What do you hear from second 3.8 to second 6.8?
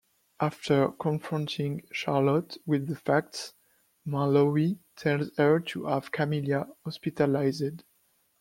Marlowe tells her to have Camilla